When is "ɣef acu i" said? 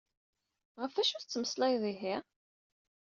0.81-1.15